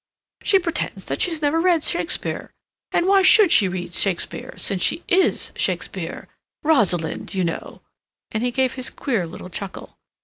She 0.41 0.57
pretends 0.57 1.05
that 1.05 1.21
she's 1.21 1.43
never 1.43 1.61
read 1.61 1.83
Shakespeare. 1.83 2.49
And 2.91 3.05
why 3.05 3.21
should 3.21 3.51
she 3.51 3.67
read 3.67 3.93
Shakespeare, 3.93 4.55
since 4.57 4.81
she 4.81 5.03
IS 5.07 5.51
Shakespeare—Rosalind, 5.55 7.35
you 7.35 7.43
know," 7.43 7.83
and 8.31 8.41
he 8.41 8.49
gave 8.49 8.73
his 8.73 8.89
queer 8.89 9.27
little 9.27 9.51
chuckle. 9.51 9.99